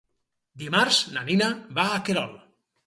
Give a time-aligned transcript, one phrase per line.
[0.61, 2.35] Dimarts na Nina va a Querol.